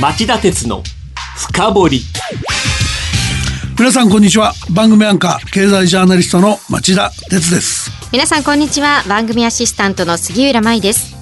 [0.00, 0.82] 町田鉄の
[1.36, 2.00] 深掘り。
[3.78, 4.54] 皆さんこんにちは。
[4.70, 7.90] 番組アンカー経済ジャーナリストの町田鉄です。
[8.10, 9.02] 皆さんこんにちは。
[9.06, 11.14] 番組アシスタントの杉浦舞です。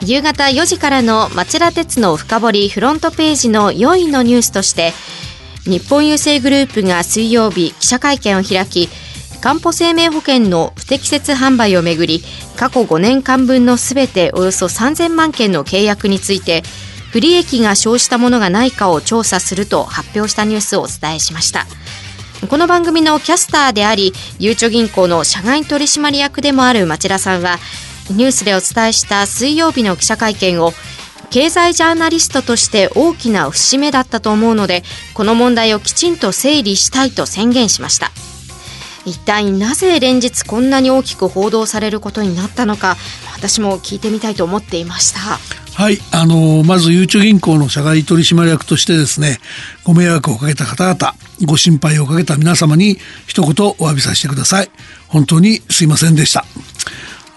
[0.00, 4.94] 夕方4時からの町田鉄の深掘りフロントページの4位のニュースとして
[5.64, 8.88] 日本郵政グループが水曜日記者会見を開き
[9.42, 12.22] かんぽ生命保険の不適切販売をめぐり
[12.56, 16.62] 過去5年間分のすべておよそ3000万件の契約について
[17.10, 21.66] 不利益が生じたものがないかを調査すると発表したニュースをお伝えしました。
[22.48, 27.58] この番組のキャスターでありゆうちょ銀行の社外取締役でもある町田さんは
[28.10, 30.72] ニュースでお伝えした水曜日の記者会見を
[31.30, 34.82] 経済ジャーナリストとして大きな節目だったと思うので
[35.14, 38.12] この問題をきちんと整理したいと宣言しました。
[39.04, 42.96] 一体なぜ連日こんなに大きく報道されることになったのか
[43.34, 45.38] 私も聞いてみたいと思っていました。
[45.78, 49.38] はいあのまずゆうちょ銀行の社外取締役としてですね
[49.84, 51.14] ご迷惑をかけた方々
[51.46, 53.52] ご心配をかけた皆様に一言お
[53.86, 54.70] 詫びさせてください。
[55.06, 56.44] 本当にすいませんでした。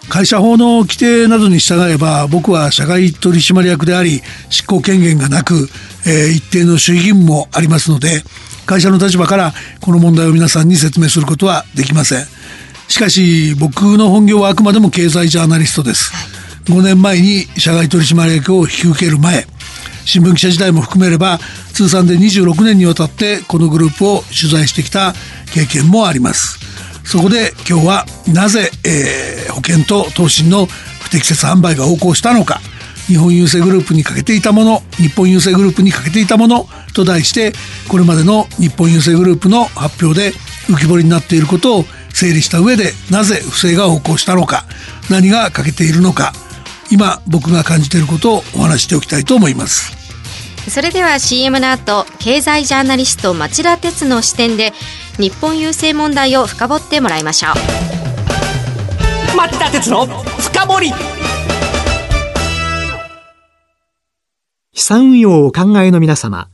[0.09, 5.69] 会社法の規定などに従えば僕は社外取締役であり執行権限がなく、
[6.07, 8.23] えー、一定の守秘義務もありますので
[8.65, 12.25] 会社の立場からこの問題を皆さんに説明することはできません。
[12.87, 16.40] しかし僕の本業はあくまでも経済ジャーナリストです。
[16.65, 19.45] 5年前に社外取締役を引き受ける前
[20.05, 21.39] 新聞記者時代も含めれば
[21.73, 25.13] 通算で26年にわたってこのグループを取材してきた
[25.53, 26.59] 経験もあります。
[27.03, 32.61] そこで今日はなぜ、えー、保険と投資の不適切販売が横行したのか
[33.07, 37.51] 日本郵政グループに欠けていたもの日本郵政グループに欠けていたものと題して
[37.89, 40.31] これまでの日本郵政グループの発表で
[40.69, 44.65] 浮き彫りになっていることを整理した上でなぜ不正が横行したのか
[45.09, 46.33] 何が欠けているのか
[46.91, 49.97] 今僕が感じていることをお話しておきたいと思います。
[50.69, 54.73] それでは CM の後経済ジャーナリスト町田鉄の視点で
[55.17, 57.53] 日本郵政問題を深掘ってもらいましょう。
[59.35, 60.91] 町田鉄の深掘り。
[64.73, 66.49] 資産運用をお考えの皆様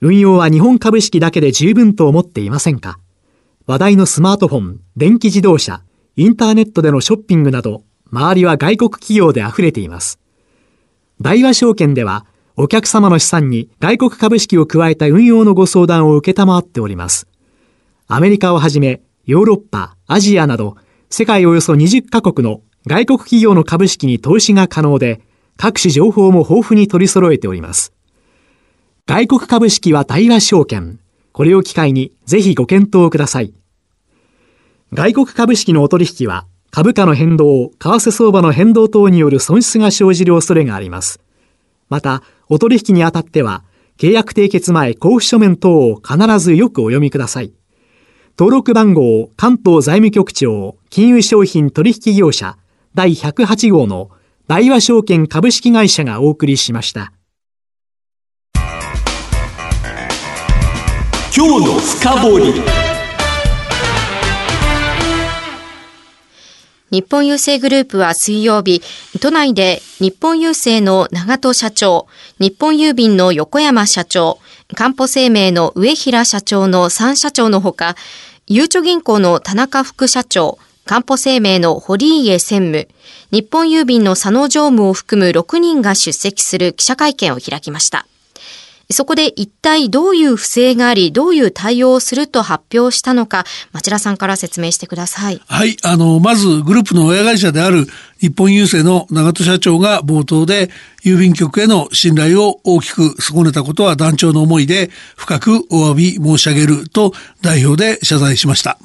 [0.00, 2.98] 運用は日本株式だけで十分と思っていませんか？
[3.66, 5.82] 話題のスマートフォン、電気自動車、
[6.16, 10.20] インターネットでのショッピングなど、周りは外国企業で溢れています。
[11.20, 17.26] 大和証券では、お客様の資産に外国株式を加えた運用のご相談を受けたまわっております。
[18.08, 20.76] アメリカをはじめ、ヨーロッパ、アジアなど、
[21.08, 25.22] 世界およそ20カ国の外国企業の株式に投資が可能で、
[25.56, 27.94] 各種情報も豊富に取り揃えております。
[29.06, 30.98] 外国株式は大和証券。
[31.32, 33.54] これを機会にぜひご検討ください。
[34.92, 41.20] 外国株式のお取引は株価の変動、為替相場の変動等による損失が生じる恐れがあります。
[41.90, 43.62] また、お取引にあたっては、
[43.98, 47.52] 契約締結前交付書面等を必ずよくお読みください。
[48.38, 52.56] 登録番号関東財務局長金融商品取引業者
[52.94, 54.08] 第108号の
[54.48, 57.12] 大和証券株式会社がお送りしました。
[61.36, 62.81] 今日の深掘り
[66.92, 68.82] 日本郵政グループは水曜日、
[69.18, 72.06] 都内で日本郵政の長戸社長、
[72.38, 74.38] 日本郵便の横山社長、
[74.74, 77.96] かんぽ生命の上平社長の3社長のほか、
[78.46, 82.88] ゆうちょ銀行の田中副社長、かんぽ生命の堀家専務、
[83.30, 88.06] 日本郵便の佐野常務を含む6人が出席する記者会見を開きました。
[88.92, 95.40] そこで一体どういう不正があり、どういう対応をすると発表したのか、町田さんから説明してください。
[95.46, 97.86] はい、あの、まずグループの親会社である
[98.20, 100.70] 日本郵政の長戸社長が冒頭で、
[101.04, 108.78] 郵便局への信頼を大きく損ねたことは団長の思いで深くお詫び申し上げると代表で謝罪しました。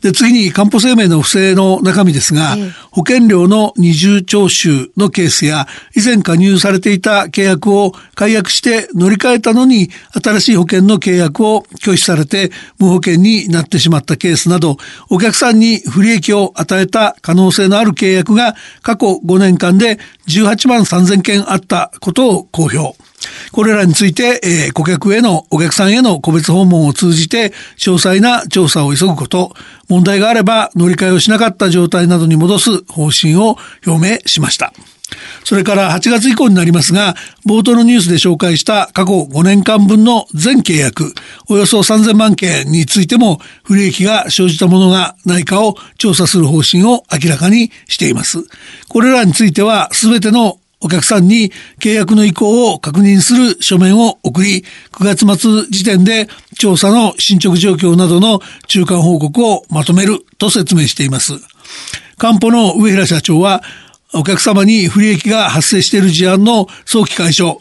[0.00, 2.56] で、次に、かんぽ生命の不正の中身ですが、
[2.90, 9.90] 保険料の二重徴収のケースや、以前加入されていた契約を解約して乗り換えたのに、
[10.22, 14.78] 新しい保険の契約を拒否されて無保険になってしまったケースなど、
[15.08, 22.99] お客さんに不利益を与えた可能性のある契約が過去5年間で18万3000件あったことを公表。
[23.52, 29.54] これらについて、えー、顧客への、お客さんへの個別訪問を通じて、詳細な調査を急ぐこと、
[29.88, 33.56] 問題があれば乗り換えをしなかった状態などに戻す方針を
[33.86, 34.72] 表明しました。
[35.44, 37.14] それから8月以降になりますが、
[37.46, 41.12] 冒頭のニュースで紹介した過去5年間分の全契約、
[41.48, 48.38] およそ3000万件についても不利益が生じたものがないかを調査する方針を明らかにしています。
[48.88, 56.26] これらについては全てのお客さんに契約の意向を確認する書面を送り、9月末時点で
[56.58, 61.34] 調査の進捗状況などの中間報告をまとめると説明しています。
[62.16, 63.62] 官保の上平社長は、
[64.12, 67.58] お客様に不利益が発生している事案の早期解消、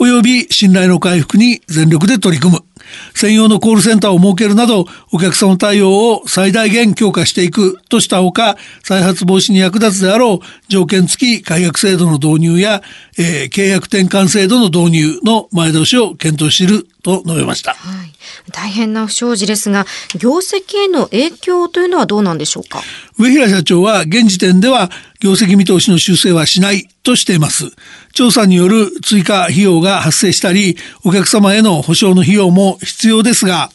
[0.00, 2.64] 及び信頼の回復に全力で取り組む。
[3.14, 12.82] 専用のコールセンターを設けるなど、お客様対応を最大限強化していくとしたほか、再発防止に役立つであろう条件付き解約制度の導入や、
[13.18, 17.74] えー、契約転換制度の導入の前倒しを検討していると述べました。
[17.74, 18.12] はい
[18.50, 19.86] 大変な不祥事ですが、
[20.18, 22.82] 業績への影響というのはどうなんでしょうか？
[23.18, 24.90] 上平社長は現時点では
[25.20, 27.72] 業績見通しの修正はしないとしています。
[28.14, 33.70] 調査による追加費用が発生したり、お客様への保証の費用も必要ですが、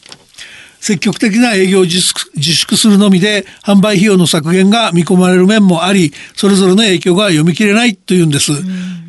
[0.80, 8.52] 積極的な営業を自粛するのみで販売費用の削減が見込まれる面もあり、それぞれの影響が読み切れないというんです。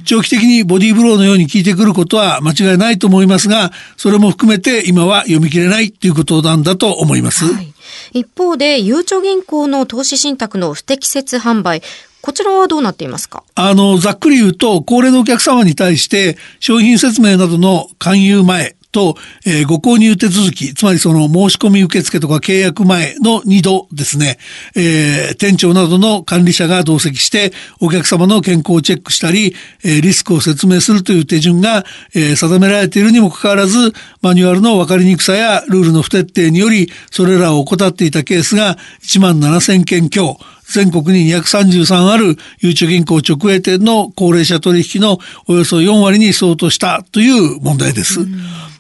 [0.05, 7.45] 長期的にボディーブローのように効いてくることは間違いないと思いますが、それも含めて今は読み切れないということなんだと思います。
[7.45, 7.73] はい、
[8.13, 11.83] 一方で、ゆうちょ銀行の投資信託の不適切販売、
[12.21, 13.43] こちらはどうなっていますか？
[13.53, 19.15] あの、ざっくり言うと、高齢のお客様に対して商品説明などの勧誘前、と、
[19.45, 24.37] えー、ご購入手続き、つまりその申し込み受付とか契約前の2度ですね、
[24.75, 40.37] えー、店長などの管理者が同席してお客様の健康をチェックしたり、えー、リスクを説明するという手順が、えー、定められているにもかかわらず、マニュアルの分かりにくさやルールの不徹底により、それらを怠っていたケースが1万7000件強、
[40.71, 45.17] 全国に233あるゆうちょ銀行直営店の高齢者取引の
[45.47, 48.19] およそ4割に相当したという問題です。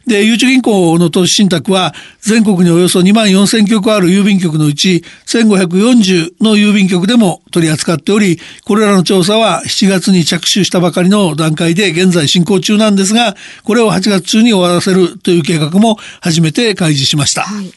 [0.09, 17.43] で、ゆうちょ銀行の投資信託は全国におよそ2万4000局ある郵便局のうち1540の郵便局でも取り扱っており、これらの調査は7月に着手したばかりの段階で現在進行中なんですが、これを8月中に終わらせるという計画も初めて開示しました。
[17.43, 17.71] はい、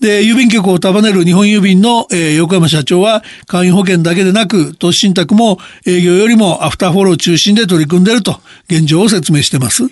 [0.00, 3.22] で、郵便局を束ねる日本郵便の、えー、横山社長は、
[3.54, 9.84] 会員保険だけでなく、投資信託も営業よりもアフターフォロー中心で取り組んでいると現状を説明しています。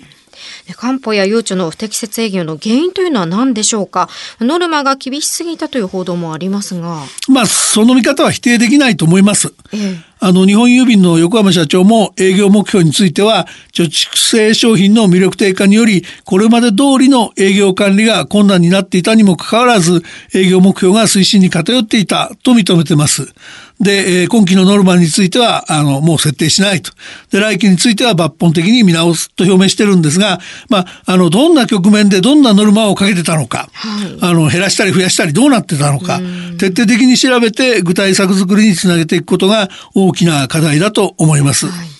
[0.75, 4.09] 官報や誘致の不適切営業の原因というのは何でしょうか？
[4.39, 7.01] ノルマが厳しすぎたという報道もありますが。
[7.27, 9.53] まあ、その見方は否定できないと思います。
[9.73, 20.01] ええあの、日本郵便の横浜社長も営業目標については、貯蓄性商品の魅力低下により、これまで通りの営業管理が困難になっていたにもかかわらず、
[20.33, 23.33] 営業目標が推進に偏っていたと認めてます。
[23.79, 26.91] で、えー、今期のノルマについては、あの、もう設定しないと。
[27.31, 30.39] で、来期については抜本的に見直すと表明してるんですが、
[30.69, 36.19] まあ、あの、どんな局面でどんなノルマをかけてたのか、はい、あの、減らしたり増やしたりどうなってたのか、
[36.59, 41.67] 徹底的に調べて具体策作りにつなげていくことが大きな課題だと思います。
[41.67, 41.93] はい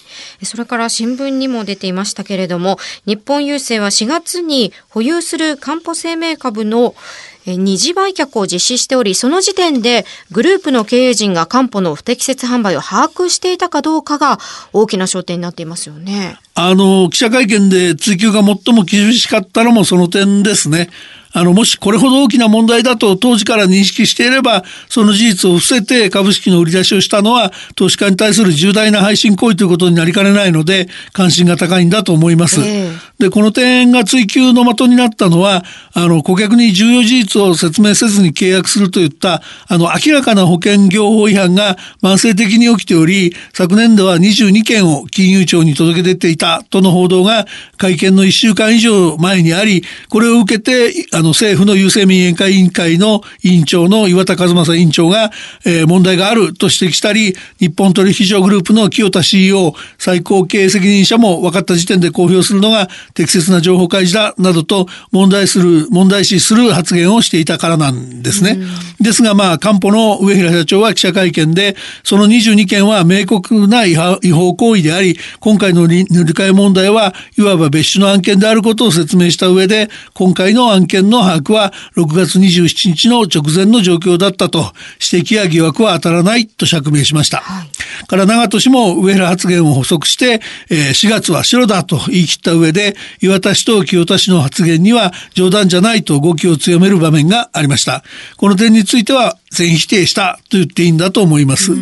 [0.45, 6.95] それから新聞にも出ていましたけれども、日本郵政は4月に保有するかんぽ生命株の
[7.45, 14.39] 二次売却を実施しており、その時点でグループの経営陣が官保の不適切販売を把握していたかどうかが
[14.71, 16.37] 大きな焦点になっていますよね。
[16.55, 20.89] あの、記者会見で追及が最も厳しかったのもその点ですね。
[21.33, 32.61] あの、もしこれほど大きな問題だと当時から認識していれば、その事実を伏せて株式の売り出しをしたのは、投資家に対する重大な配信行為ということになりかねないので、関心が高いんだと思います。
[32.61, 55.31] えー、で、この点が追及の的になったのは、あの、顧客に重要事実を説明せずに契約するといった、あの、明らかな保険業法違反が慢性的に起きており、昨年度は22件を金融庁に届け出ていたとの報道が会見の1週間以上前にあり、これを受けて、あのの政府の郵政民営化委員会の委員長の岩田和正委員長が、
[55.65, 68.59] えー、問題があると指摘したり、日本取引所グループの清田 CEO、最高経営責任者も分かった時点で公表するのが適切な情報開示だ、などと問題する、問題視する発言をしていたからなんですね。
[68.99, 84.73] ですが、まあ、官保の上平社長は記者会見で、その22件は明確な違法行為であり、今回の塗り替え問題はいわば別種の案件であることを説明した上で、今回の案件の把握は6月27日の直前の状況だったと
[85.13, 87.37] 指摘や疑惑は当たらないと釈明しました。
[87.37, 98.03] はい、から長門氏も上原発言を補足して、えー、4月は白だと言い切った上で岩田氏と清田氏の発言には冗談じゃないと語気を強める場面がありました。
[98.37, 101.73] この点については全否定したと言っていいんだと思います。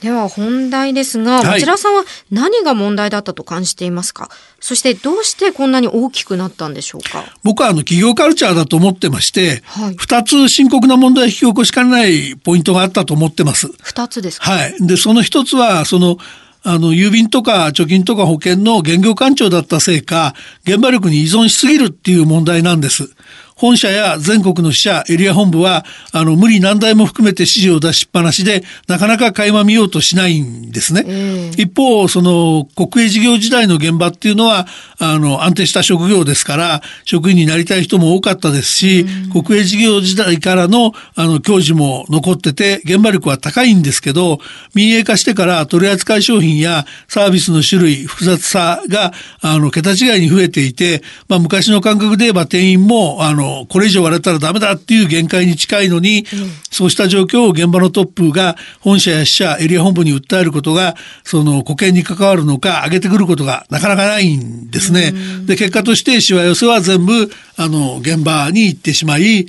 [0.00, 4.30] では本題ですが、町田さんは何が問題だったと感じていますか？
[4.60, 7.24] そしてどうしてこんなに大きくなったんでしょうか？
[7.42, 13.66] 僕はあの企業カルチャーだと思ってまして、はい、2つ深刻な問題を引き起こしかねないポイントがあったと思ってます。
[13.66, 14.50] 2つですか？
[14.50, 14.76] はい。
[14.80, 16.16] で、その1つは、その、
[16.62, 23.10] あの、郵便とか貯金とか保険の現業官庁だったせいか、現場力に依存しすぎるっていう問題なんです。
[23.58, 31.50] 本社や全国の支社、エリア本部は、あの、無理難題も含めて指示を出しっぱなしで、なかなか垣間見ようとしないんですね。
[31.56, 34.68] 一方、その、国営事業時代の現場っていうのは、
[35.00, 44.38] あの、安定した職業ですから、職員になりたい人も多かったですし、国営事業時代からの、あの、教授も残ってて、現場力は高いんですけど、
[44.72, 56.26] 民営化してから取扱商品やサービスの種類、複雑さが、あの、桁違いに増えていて、まあ、昔の感覚で言えば店員も、あの、これ以上割れたらダメだっていう限界に近いのに、うん、
[56.70, 65.12] そうした状況を現場のトップが本社や支社、エリア本部に訴えることが、その保険に関わるのか、上げてくることがなかなかないんですね。
[65.46, 69.46] で、結果としてしわ寄せは全部、あの、現場に行ってしまい、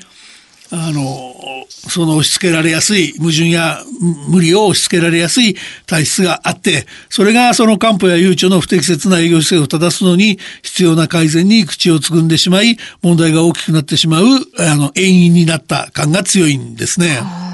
[0.71, 1.35] あの、
[1.69, 3.79] その押し付けられやすい矛盾や
[4.27, 5.55] 無理を押し付けられやすい
[5.87, 14.25] 体質があって、それがその官報や悠長の不適切な営業姿勢を正すのに必要な改善に口をつぐんでしまい、問題が大きくなってしまう、
[14.59, 17.48] あの、遠因になった感が強いんですね。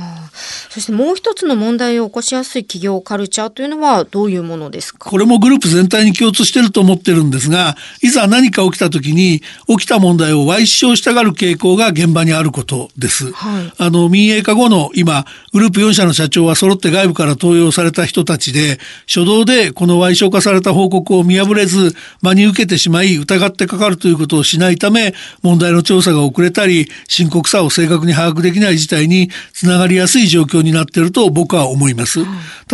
[0.70, 5.10] そしてもう一つの問題を起こしやすい企業カルチャーというのはどういうものですか？
[5.10, 13.32] これもグループ全体に共通してると思ってるんですが、いざ何か起きた時に起きた問題を歪小したがる傾向が現場にあることです。
[13.32, 32.20] はい、あの、民営化後の今、グループ4社の社長は揃って外部から登用された人たちで、初動でこの歪小化された報告を見破れず、真に受けてしまい疑ってかかるということをしないため、問題の調査が遅れたり、深刻さを正確に把握できない事態につながりやすい状況になっていると僕は思います。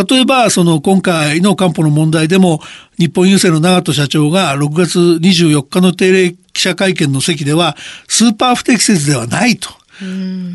[0.10, 2.62] 例えば、その今回の官報の問題でも、
[2.98, 7.76] 日本郵政の長門社長が6月24日の定例記者会見の席では、
[8.08, 9.70] スーパー不適切ではないと。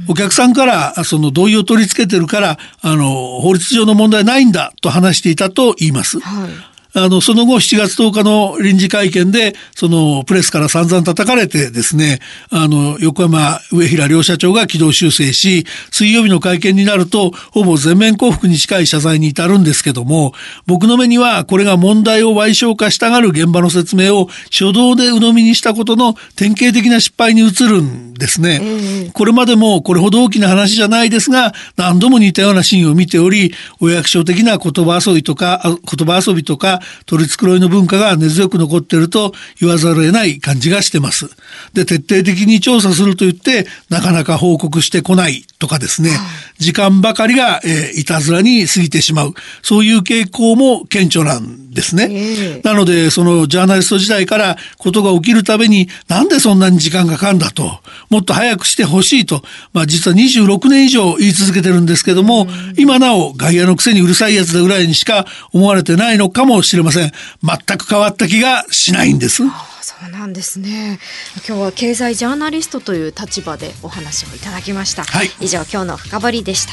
[0.08, 6.18] お客さんからその同意を取り付けてるからあの法律上の問題ないんだと話していたと言います。
[6.18, 20.32] はいあの、その後7月10日の臨時会見で、そのプレスから散々叩かれてですね、あの、横山上平両社長が軌道修正し、水曜日の会見になると、ほぼ全面降伏に近い謝罪に至るんですけども、
[20.64, 29.10] 僕の目にはこれが問題を賠償化したがる現場の説明を初動で鵜呑みにしたことの典型的な失敗に移るんですね。
[29.12, 41.28] これまでもこれほど大きな話じゃないですが、何度も似たようなシーンを見ており、お役所的な言葉遊びとか、言葉遊びとか、取り繕いの文化が根強く残っていると言わざるを得ない感じがしてます。
[41.72, 46.10] で、徹底的に調査すると言って、なかなか報告してこないとかですね、
[46.58, 49.34] 時間ばかりが、えー、いたずらに過ぎてしまう。
[49.62, 52.60] そういう傾向も顕著なんですね。
[52.62, 62.46] なので、そのジャーナリスト時代からことが起きるたびに、なんでそんなに時間がかかるんだと、もっと早くしてほしいと、まあ実は26年以上言い続けてるんですけども、
[62.76, 67.12] 今なお外野のくせにうるさいやつだぐらいにしか思われてないのかもしれません。
[67.42, 69.42] 全く変わった気がしないんです。
[69.86, 70.98] そうなんですね。
[71.46, 75.04] 今日は経済ジャーナリストという立場でお話をいただきました。
[75.04, 76.72] はい、以上今日の深掘りでした。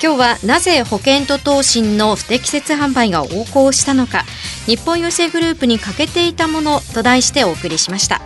[0.00, 4.22] 今日はなぜ保険と投信の不適切販売が横行したのか
[4.66, 8.20] 日本郵政グループに欠けていたものと題してお送りしました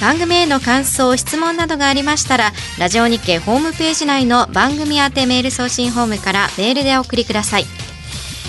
[0.00, 7.64] 番組への感想質問などがありましたらラジオ日経ホームページ内の番組宛てメール送信ホームからメールでお送りください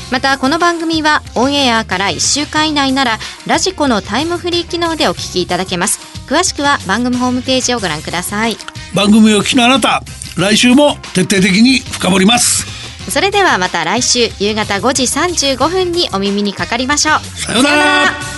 [0.09, 5.99] またこの番組はオンエアから1週間以内ならラジコのタイムフリー機能でお聞きいただけます。
[6.27, 8.55] 詳しくは番組ホームページをご覧ください。
[8.95, 10.01] 番組を聞きのあなた
[10.37, 12.65] 来週も徹底的に深掘ります。
[13.11, 15.03] それではまた来週夕方5時
[15.55, 17.39] 35分にお耳にかかりましょう。
[17.39, 18.36] さようなら